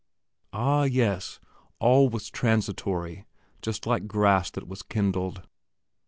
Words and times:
Ah, 0.51 0.81
yes, 0.81 1.39
all 1.77 2.09
was 2.09 2.31
transitory, 2.31 3.27
just 3.61 3.85
like 3.85 4.07
grass 4.07 4.49
that 4.49 4.67
was 4.67 4.81
kindled. 4.81 5.43